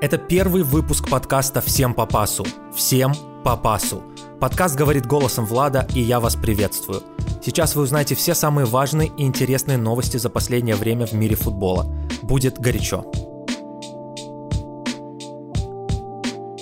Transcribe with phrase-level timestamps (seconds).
[0.00, 2.44] Это первый выпуск подкаста «Всем по пасу».
[2.74, 3.12] Всем
[3.44, 4.02] по пасу.
[4.40, 7.02] Подкаст говорит голосом Влада, и я вас приветствую.
[7.42, 11.86] Сейчас вы узнаете все самые важные и интересные новости за последнее время в мире футбола.
[12.22, 13.04] Будет горячо.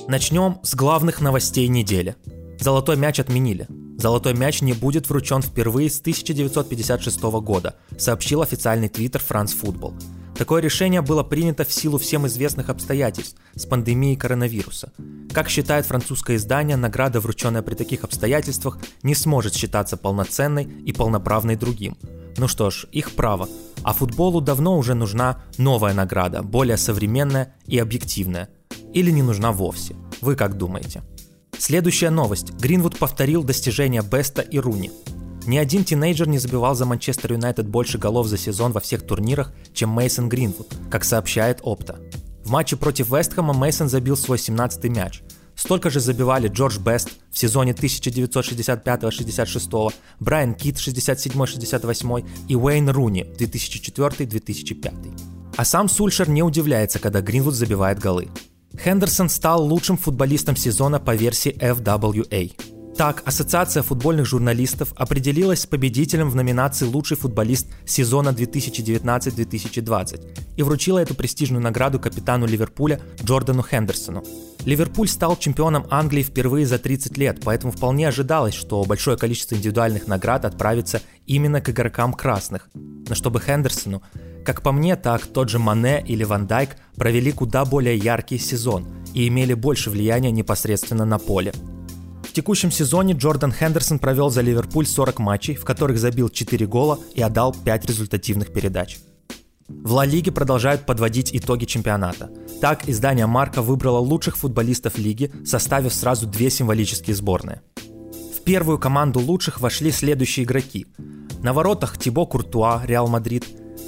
[0.06, 2.16] Начнем с главных новостей недели.
[2.60, 3.66] Золотой мяч отменили.
[3.98, 9.94] Золотой мяч не будет вручен впервые с 1956 года, сообщил официальный твиттер France Football.
[10.42, 14.92] Такое решение было принято в силу всем известных обстоятельств с пандемией коронавируса.
[15.32, 21.54] Как считает французское издание, награда, врученная при таких обстоятельствах, не сможет считаться полноценной и полноправной
[21.54, 21.96] другим.
[22.36, 23.48] Ну что ж, их право.
[23.84, 28.48] А футболу давно уже нужна новая награда, более современная и объективная.
[28.92, 29.94] Или не нужна вовсе.
[30.20, 31.02] Вы как думаете?
[31.56, 32.50] Следующая новость.
[32.54, 34.90] Гринвуд повторил достижения Беста и Руни.
[35.46, 39.52] Ни один тинейджер не забивал за Манчестер Юнайтед больше голов за сезон во всех турнирах,
[39.74, 41.98] чем Мейсон Гринвуд, как сообщает Опта.
[42.44, 45.22] В матче против Вестхэма Мейсон забил свой 17-й мяч.
[45.56, 55.54] Столько же забивали Джордж Бест в сезоне 1965-66, Брайан Кит 67-68 и Уэйн Руни 2004-2005.
[55.56, 58.28] А сам Сульшер не удивляется, когда Гринвуд забивает голы.
[58.82, 62.71] Хендерсон стал лучшим футболистом сезона по версии FWA.
[62.96, 70.20] Так, Ассоциация футбольных журналистов определилась с победителем в номинации «Лучший футболист сезона 2019-2020»
[70.56, 74.22] и вручила эту престижную награду капитану Ливерпуля Джордану Хендерсону.
[74.66, 80.06] Ливерпуль стал чемпионом Англии впервые за 30 лет, поэтому вполне ожидалось, что большое количество индивидуальных
[80.06, 82.68] наград отправится именно к игрокам красных.
[82.74, 84.02] Но чтобы Хендерсону,
[84.44, 88.86] как по мне, так тот же Мане или Ван Дайк провели куда более яркий сезон
[89.14, 91.52] и имели больше влияния непосредственно на поле.
[92.32, 96.98] В текущем сезоне Джордан Хендерсон провел за Ливерпуль 40 матчей, в которых забил 4 гола
[97.14, 99.00] и отдал 5 результативных передач.
[99.68, 102.30] В Ла Лиге продолжают подводить итоги чемпионата.
[102.62, 107.60] Так, издание Марка выбрало лучших футболистов лиги, составив сразу две символические сборные.
[107.76, 110.86] В первую команду лучших вошли следующие игроки.
[111.42, 113.44] На воротах Тибо Куртуа, Реал Мадрид.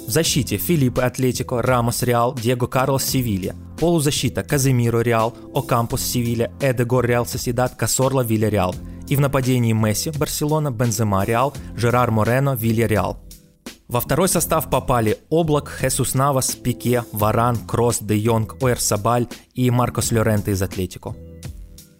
[0.07, 3.55] В защите Фелипе Атлетико, Рамос Реал, Диего Карлос Севилья.
[3.79, 8.75] Полузащита Каземиро Реал, Окампос Севилья, Эдегор Реал Сосьедад, Касорла Вильярреал.
[9.07, 13.17] И в нападении Месси, Барселона, Бензема Реал, Жерар Морено, Вильярреал.
[13.87, 20.11] Во второй состав попали Облак, Хесус Навас, Пике, Варан, Кроос, Де Йонг, Оярсабаль и Маркос
[20.11, 21.15] Лоренте из Атлетико.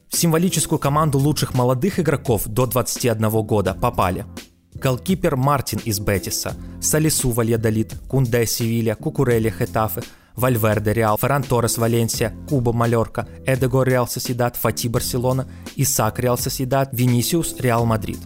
[0.10, 4.26] В символическую команду лучших молодых игроков до 21 года попали
[4.76, 10.04] голкипер Мартин из Бетиса, Салису Вальядолид, Кунде Севилья, Кукурелья Хетафе,
[10.36, 16.90] Вальверде Реал, Ферран Торрес Валенсия, Кубо Мальорка, Эдегор Реал Сосьедад, Фати Барселона, Исак Реал Сосьедад,
[16.92, 18.20] Винисиус Реал Мадрид.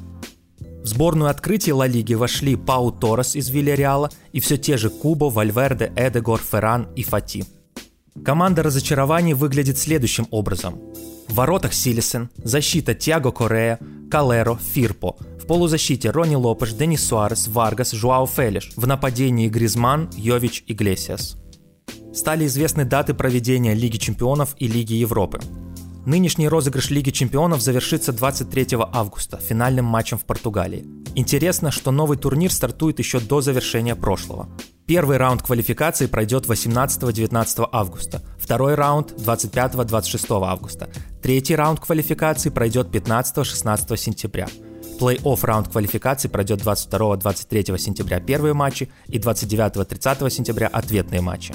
[0.82, 5.26] В сборную открытия Ла Лиги вошли Пау Торрес из Вильярреала и все те же Кубо,
[5.26, 7.46] Вальверде, Эдегор, Ферран и Фати.
[8.24, 10.80] Команда разочарований выглядит следующим образом.
[11.28, 13.80] В воротах Силлессен, защита Тьерри Коррейя,
[14.10, 15.16] Калеро, Фирпо,
[15.50, 21.38] полузащите Рони Лопеш, Денис Суарес, Варгас, Жуао Фелиш, в нападении Гризман, Йович Иглесиас
[22.14, 25.40] стали известны даты проведения Лиги чемпионов и Лиги Европы.
[26.06, 30.86] Нынешний розыгрыш Лиги чемпионов завершится 23 августа финальным матчем в Португалии.
[31.16, 34.50] Интересно, что новый турнир стартует еще до завершения прошлого.
[34.86, 40.90] Первый раунд квалификации пройдет 18-19 августа, второй раунд 25-26 августа,
[41.24, 44.48] третий раунд квалификации пройдет 15-16 сентября.
[45.00, 51.54] Плей-офф раунд квалификации пройдет 22-23 сентября первые матчи и 29-30 сентября ответные матчи.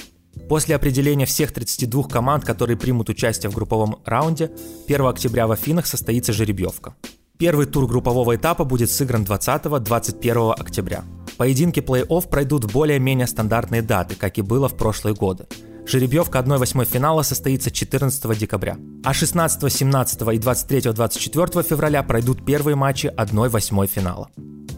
[0.49, 4.50] После определения всех 32 команд, которые примут участие в групповом раунде,
[4.88, 6.94] 1 октября в Афинах состоится жеребьевка.
[7.37, 11.05] Первый тур группового этапа будет сыгран 20-21 октября.
[11.37, 15.47] Поединки плей-офф пройдут в более-менее стандартные даты, как и было в прошлые годы.
[15.87, 18.78] Жеребьевка 1-8 финала состоится 14 декабря.
[19.05, 24.31] А 16, 17 и 23-24 февраля пройдут первые матчи 1-8 финала.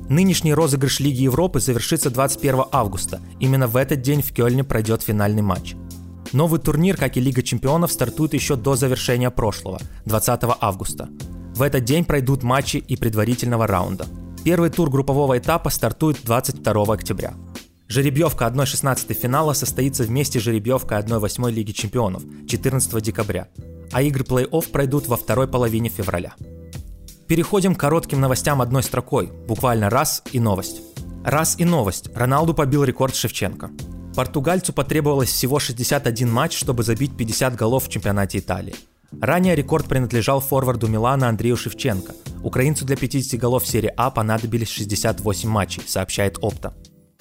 [0.09, 3.21] Нынешний розыгрыш Лиги Европы завершится 21 августа.
[3.41, 5.75] Именно в этот день в Кёльне пройдет финальный матч.
[6.33, 11.09] Новый турнир, как и Лига чемпионов, стартует еще до завершения прошлого, 20 августа.
[11.55, 14.07] В этот день пройдут матчи и предварительного раунда.
[14.45, 17.35] Первый тур группового этапа стартует 22 октября.
[17.89, 23.49] Жеребьевка 1-16 финала состоится вместе с жеребьевкой 1-8 Лиги чемпионов 14 декабря,
[23.93, 26.35] а игры плей-офф пройдут во второй половине февраля.
[27.29, 30.81] Переходим к коротким новостям одной строкой, буквально раз и новость.
[31.25, 32.09] Раз и новость.
[32.15, 33.71] Роналду побил рекорд Шевченко.
[34.15, 38.75] Португальцу потребовалось всего 61 матч, чтобы забить 50 голов в чемпионате Италии.
[39.21, 42.15] Ранее рекорд принадлежал форварду Милана Андрею Шевченко.
[42.43, 46.75] Украинцу для 50 голов в серии А понадобились 68 матчей, сообщает Опта.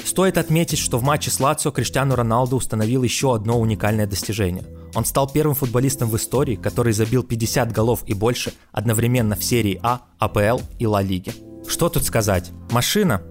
[0.06, 4.64] Стоит отметить, что в матче с Лацио Криштиану Роналду установил еще одно уникальное достижение.
[4.94, 9.80] Он стал первым футболистом в истории, который забил 50 голов и больше одновременно в серии
[9.82, 11.34] А, АПЛ и Ла Лиге.
[11.68, 12.52] Что тут сказать?
[12.70, 13.24] Машина.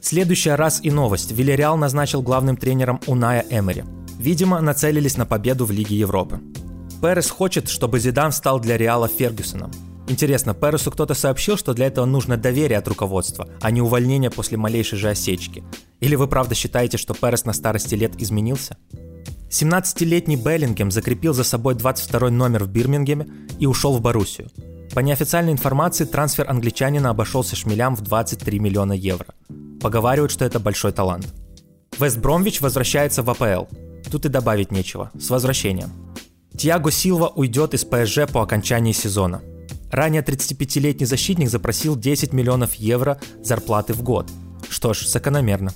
[0.00, 1.32] Следующая раз и новость.
[1.32, 3.82] Вильяреал назначил главным тренером Уная Эмери.
[4.16, 6.40] Видимо, нацелились на победу в Лиге Европы.
[7.02, 9.72] Перес хочет, чтобы Зидан стал для Реала Фергюсоном.
[10.06, 14.58] Интересно, Пересу кто-то сообщил, что для этого нужно доверие от руководства, а не увольнение после
[14.58, 15.64] малейшей же осечки?
[16.00, 18.76] Или вы правда считаете, что Перес на старости лет изменился?
[19.48, 23.28] 17-летний Беллингем закрепил за собой 22 номер в Бирмингеме
[23.58, 24.50] и ушел в Боруссию.
[24.94, 29.28] По неофициальной информации, трансфер англичанина обошелся шмелям в 23 миллиона евро.
[29.80, 31.32] Поговаривают, что это большой талант.
[31.98, 33.66] Вест Бромвич возвращается в АПЛ.
[34.10, 35.10] Тут и добавить нечего.
[35.18, 35.90] С возвращением.
[36.56, 39.42] Тиаго Силва уйдет из ПСЖ по окончании сезона.
[39.90, 44.30] Ранее 35-летний защитник запросил 10 миллионов евро зарплаты в год.
[44.68, 45.72] Что ж, закономерно.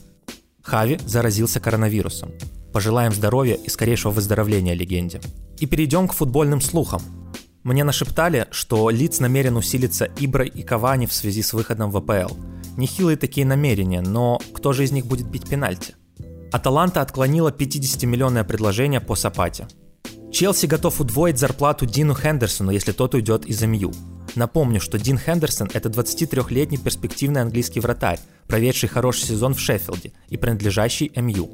[0.62, 2.32] Хави заразился коронавирусом.
[2.72, 5.20] Пожелаем здоровья и скорейшего выздоровления легенде.
[5.58, 7.00] И перейдем к футбольным слухам.
[7.62, 12.34] Мне нашептали, что Лиц намерен усилиться Иброй и Кавани в связи с выходом в АПЛ.
[12.76, 15.94] Нехилые такие намерения, но кто же из них будет бить пенальти?
[16.52, 19.66] Аталанта отклонила 50-миллионное предложение по Сапате.
[20.38, 23.93] Челси готов удвоить зарплату Дину Хендерсону, если тот уйдет из МЮ.
[24.37, 30.37] Напомню, что Дин Хендерсон– это 23-летний перспективный английский вратарь, проведший хороший сезон в Шеффилде и
[30.37, 31.50] принадлежащий МЮ.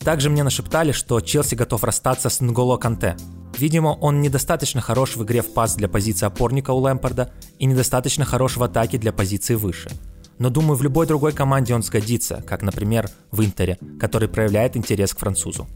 [0.00, 3.16] Также мне нашептали, что Челси готов расстаться с Нголо Канте.
[3.56, 8.24] Видимо, он недостаточно хорош в игре в пас для позиции опорника у Лэмпорда и недостаточно
[8.24, 9.92] хорош в атаке для позиции выше.
[10.40, 15.14] Но думаю, в любой другой команде он сгодится, как, например, в Интере, который проявляет интерес
[15.14, 15.68] к французу.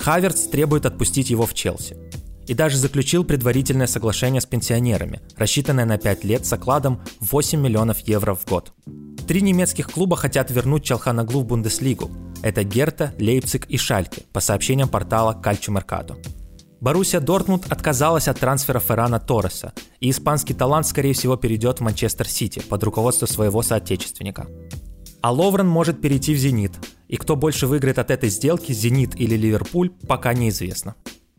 [0.00, 1.96] Хаверц требует отпустить его в Челси.
[2.46, 7.98] И даже заключил предварительное соглашение с пенсионерами, рассчитанное на 5 лет с окладом 8 миллионов
[8.00, 8.72] евро в год.
[9.28, 12.10] Три немецких клуба хотят вернуть Челханаглу в Бундеслигу,
[12.42, 16.16] это Герта, Лейпциг и Шальке, по сообщениям портала Calcio Mercato.
[16.80, 22.26] Боруссия Дортмунд отказалась от трансфера Феррана Торреса, и испанский талант, скорее всего, перейдет в Манчестер
[22.26, 24.46] Сити под руководством своего соотечественника.
[25.22, 26.72] А Ловрен может перейти в «Зенит»,
[27.08, 30.94] и кто больше выиграет от этой сделки, «Зенит» или «Ливерпуль», пока неизвестно.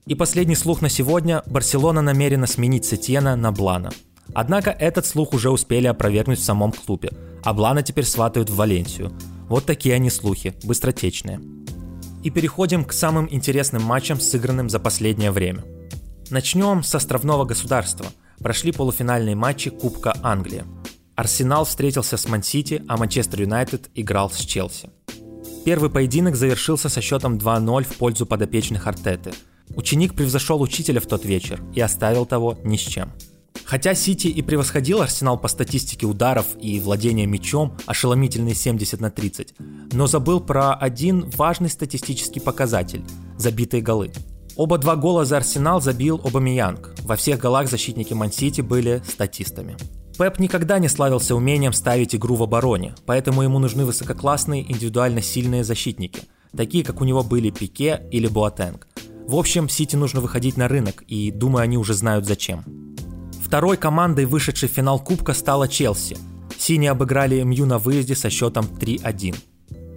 [0.05, 3.91] И последний слух на сегодня– Барселона намерена сменить Сетьена на Блана.
[4.33, 7.11] Однако этот слух уже успели опровергнуть в самом клубе,
[7.43, 9.11] а Блана теперь сватают в Валенсию–
[9.51, 11.41] вот такие они слухи, быстротечные.
[12.23, 15.65] И переходим к самым интересным матчам, сыгранным за последнее время.
[16.29, 18.05] Начнем с островного государства.
[18.39, 20.63] Прошли полуфинальные матчи Кубка Англии.
[21.21, 24.89] Арсенал встретился с Мансити, а Манчестер Юнайтед играл с Челси.
[25.63, 29.31] Первый поединок завершился со счетом 2-0 в пользу подопечных Артеты.
[29.75, 33.11] Ученик превзошел учителя в тот вечер и оставил того ни с чем–
[33.65, 39.53] Хотя Сити и превосходил Арсенал по статистике ударов и владения мячом, ошеломительные 70 на 30,
[39.93, 43.05] но забыл про один важный статистический показатель–
[43.37, 44.11] забитые голы.
[44.57, 46.95] Оба два гола за Арсенал забил Обамиянг.
[47.03, 49.77] Во всех голах защитники Мансити были статистами.
[50.21, 55.63] Пеп никогда не славился умением ставить игру в обороне, поэтому ему нужны высококлассные индивидуально сильные
[55.63, 56.21] защитники,
[56.55, 58.87] такие как у него были Пике или Буатенг.
[59.27, 62.63] В общем, Сити нужно выходить на рынок, и думаю, они уже знают зачем.
[63.43, 66.15] Второй командой, вышедшей в финал Кубка, стала Челси.
[66.55, 69.35] Синие обыграли МЮ на выезде со счетом 3-1.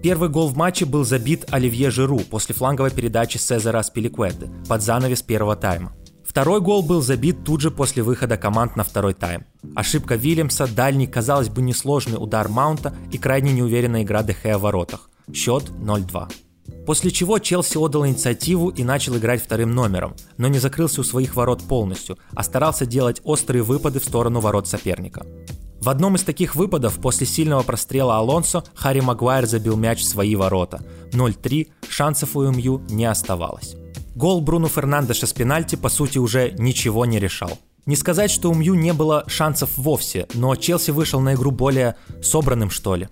[0.03, 5.21] Первый гол в матче был забит Оливье Жиру после фланговой передачи Сезара Спиликуэты под занавес
[5.21, 5.93] первого тайма.
[6.35, 9.45] Второй гол был забит тут же после выхода команд на второй тайм.
[9.76, 15.11] Ошибка Вильямса, дальний, казалось бы, несложный удар Маунта и крайне неуверенная игра Дехея в воротах.
[15.33, 16.33] Счет 0-2.
[16.87, 21.37] После чего Челси отдал инициативу и начал играть вторым номером, но не закрылся у своих
[21.37, 25.25] ворот полностью, а старался делать острые выпады в сторону ворот соперника.
[25.81, 30.35] В одном из таких выпадов после сильного прострела Алонсо Харри Магуайр забил мяч в свои
[30.35, 30.83] ворота.
[31.12, 33.76] 0-3, шансов у МЮ не оставалось.
[34.14, 37.59] Гол Бруно Фернандеша с пенальти по сути уже ничего не решал.
[37.85, 41.97] Не сказать, что у Мью не было шансов вовсе, но Челси вышел на игру более
[42.23, 43.09] собранным что ли.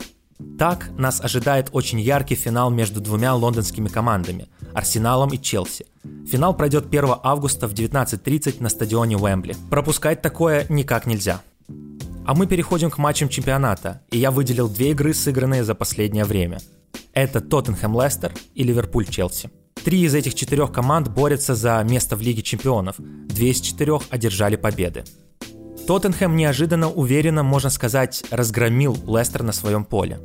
[0.58, 5.86] Так нас ожидает очень яркий финал между двумя лондонскими командами– Арсеналом и Челси.
[6.26, 9.56] Финал пройдет 1 августа в 19.30 на стадионе Уэмбли.
[9.70, 11.42] Пропускать такое никак нельзя.
[12.24, 16.60] А мы переходим к матчам чемпионата, и я выделил две игры, сыгранные за последнее время.
[17.12, 19.50] Это Тоттенхэм Лестер и Ливерпуль Челси.
[19.84, 24.54] Три из этих четырех команд борются за место в Лиге чемпионов, две из четырех одержали
[24.54, 25.02] победы.
[25.88, 30.20] Тоттенхэм неожиданно уверенно, можно сказать, разгромил Лестер на своем поле.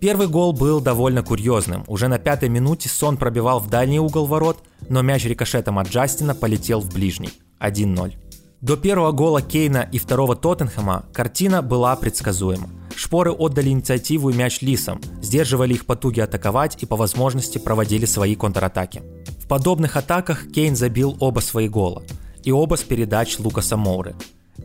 [0.00, 1.84] Первый гол был довольно курьезным.
[1.88, 6.34] Уже на пятой минуте Сон пробивал в дальний угол ворот, но мяч рикошетом от Джастина
[6.34, 7.30] полетел в ближний.
[7.60, 8.14] 1-0.
[8.62, 12.70] До первого гола Кейна и второго Тоттенхэма картина была предсказуема.
[12.96, 18.34] Шпоры отдали инициативу и мяч Лисам, сдерживали их потуги атаковать и по возможности проводили свои
[18.34, 19.02] контратаки
[19.38, 22.02] В подобных атаках Кейн забил оба свои гола.
[22.42, 24.14] И оба с передач Лукаса Моуры.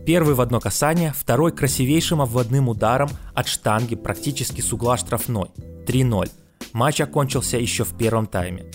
[0.05, 5.49] Первый в одно касание, второй красивейшим обводным ударом от штанги практически с угла штрафной.
[5.85, 6.31] 3-0.
[6.73, 8.65] Матч окончился еще в первом тайме.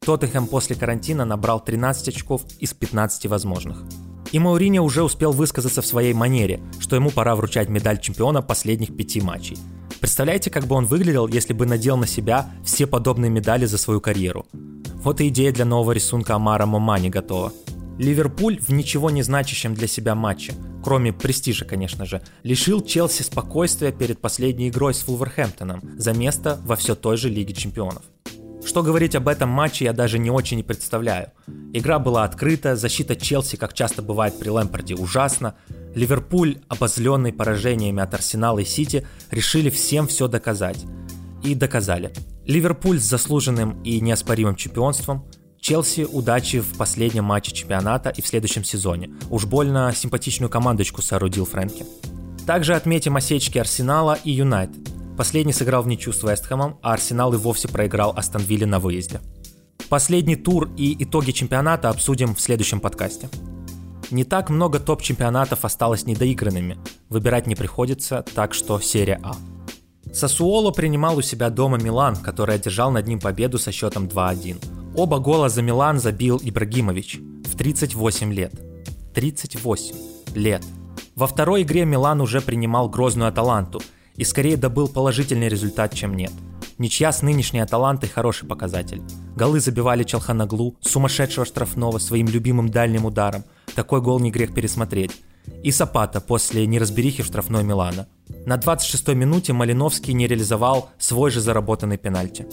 [0.00, 3.84] Тоттенхэм после карантина набрал 13 очков из 15 возможных.
[4.32, 8.96] И Мауриньо уже успел высказаться в своей манере, что ему пора вручать медаль чемпиона последних
[8.96, 9.58] пяти матчей.
[10.00, 14.00] Представляете, как бы он выглядел, если бы надел на себя все подобные медали за свою
[14.00, 14.46] карьеру?
[15.02, 17.52] Вот и идея для нового рисунка Амара Момани готова.
[17.98, 23.92] Ливерпуль в ничего не значащем для себя матче, кроме престижа, конечно же, лишил Челси спокойствия
[23.92, 28.02] перед последней игрой с Вулверхэмптоном за место во все той же Лиге Чемпионов.
[28.64, 31.32] Что говорить об этом матче я даже не очень и представляю.
[31.72, 35.54] Игра была открыта, защита Челси, как часто бывает при Лэмпорде, ужасна.
[35.94, 40.84] Ливерпуль, обозленный поражениями от Арсенала и Сити, решили всем все доказать.
[41.44, 42.12] И доказали.
[42.44, 45.24] Ливерпуль с заслуженным и неоспоримым чемпионством,
[45.60, 49.10] Челси удачи в последнем матче чемпионата и в следующем сезоне.
[49.28, 51.84] Уж больно симпатичную командочку соорудил Фрэнки.
[52.46, 54.88] Также отметим осечки Арсенала и Юнайтед.
[55.18, 59.20] Последний сыграл в ничью с Вестхэмом, а Арсенал и вовсе проиграл Астон Вилле на выезде.
[59.90, 63.28] Последний тур и итоги чемпионата обсудим в следующем подкасте.
[64.12, 66.78] Не так много топ-чемпионатов осталось недоигранными.
[67.08, 69.34] Выбирать не приходится, так что серия А.
[70.12, 74.94] Сосуоло принимал у себя дома Милан, который одержал над ним победу со счетом 2-1.
[74.94, 78.54] Оба гола за Милан забил Ибрагимович в 38 лет.
[79.12, 79.96] 38
[80.36, 80.64] лет.
[81.16, 83.82] Во второй игре Милан уже принимал грозную Аталанту–
[84.20, 86.30] и скорее добыл положительный результат, чем нет.
[86.80, 89.02] Ничья с нынешней Аталантой хороший показатель.
[89.36, 93.44] Голы забивали Челханаглу, сумасшедшего штрафного, своим любимым дальним ударом.
[93.74, 95.12] Такой гол не грех пересмотреть.
[95.62, 98.08] И Сапата после неразберихи в штрафной Милана.
[98.46, 102.46] На 26-й минуте Малиновский не реализовал свой же заработанный пенальти.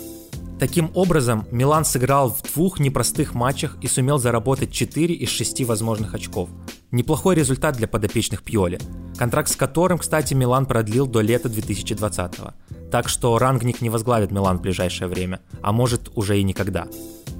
[0.60, 6.14] Таким образом, Милан сыграл в двух непростых матчах и сумел заработать 4 из 6 возможных
[6.16, 6.50] очков.
[6.92, 8.80] Неплохой результат для подопечных Пьоли,
[9.18, 12.54] контракт с которым, кстати, Милан продлил до лета 2020 -го.
[12.92, 16.88] Так что Рангник не возглавит Милан в ближайшее время, а может уже и никогда.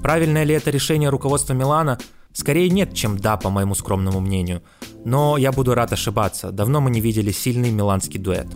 [0.02, 1.98] Правильное ли это решение руководства Милана?
[2.32, 4.62] Скорее нет, чем да, по моему скромному мнению.
[5.04, 8.46] Но я буду рад ошибаться, давно мы не видели сильный миланский дуэт.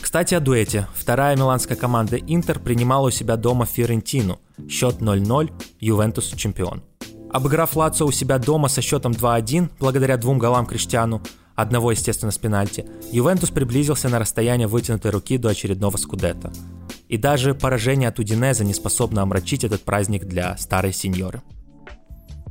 [0.00, 0.86] Кстати, о дуэте.
[0.94, 4.40] Вторая миланская команда Интер принимала у себя дома Фиорентину.
[4.68, 6.82] Счет 0-0, Ювентус чемпион.
[7.30, 11.22] Обыграв Лацо у себя дома со счетом 2-1, благодаря двум голам Криштиану,
[11.62, 16.52] одного, естественно, с пенальти, Ювентус приблизился на расстояние вытянутой руки до очередного скудета.
[17.08, 21.42] И даже поражение от Удинеза не способно омрачить этот праздник для старой сеньоры.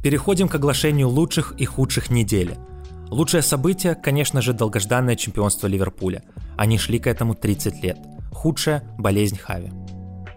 [0.04, 2.58] Переходим к оглашению лучших и худших недели–
[3.10, 6.24] Лучшее событие, конечно же, долгожданное чемпионство Ливерпуля.
[6.58, 7.98] Они шли к этому 30 лет.
[8.32, 9.72] Худшее– болезнь Хави.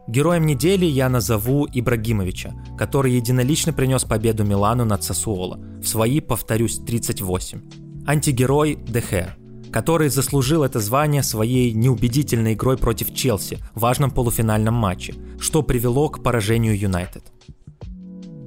[0.07, 6.79] Героем недели я назову Ибрагимовича, который единолично принес победу Милану над Сосуоло, в свои, повторюсь,
[6.79, 7.90] 38.
[8.11, 9.37] Антигерой Дехе,
[9.71, 16.09] который заслужил это звание своей неубедительной игрой против Челси в важном полуфинальном матче, что привело
[16.09, 17.23] к поражению Юнайтед.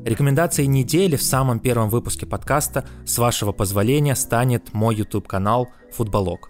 [0.03, 6.49] Рекомендацией недели в самом первом выпуске подкаста, с вашего позволения, станет мой YouTube-канал «Футболог».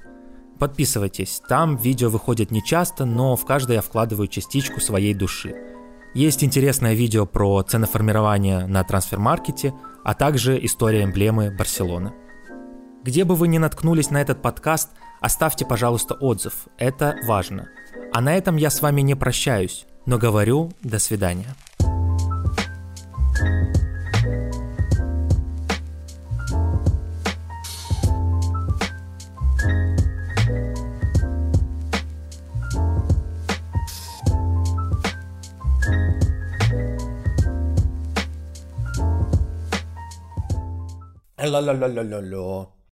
[0.58, 5.54] Подписывайтесь, там видео выходят не часто, но в каждое я вкладываю частичку своей души.
[6.16, 12.14] Есть интересное видео про ценоформирование на трансфер-маркете, а также история эмблемы Барселоны.
[13.04, 17.68] Где бы вы ни наткнулись на этот подкаст, оставьте, пожалуйста, отзыв, это важно.
[18.14, 21.54] А на этом я с вами не прощаюсь, но говорю до свидания.
[41.44, 42.74] La la la la la la.